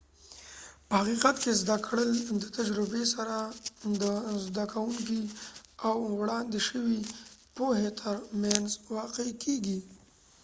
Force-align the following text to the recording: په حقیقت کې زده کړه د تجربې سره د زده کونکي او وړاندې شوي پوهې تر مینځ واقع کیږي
په 0.87 0.93
حقیقت 1.01 1.35
کې 1.43 1.51
زده 1.61 1.77
کړه 1.85 2.03
د 2.43 2.45
تجربې 2.57 3.03
سره 3.15 3.35
د 4.01 4.03
زده 4.45 4.65
کونکي 4.73 5.21
او 5.87 5.97
وړاندې 6.19 6.59
شوي 6.67 6.99
پوهې 7.55 7.89
تر 8.01 8.15
مینځ 8.41 8.67
واقع 8.95 9.27
کیږي 9.43 9.79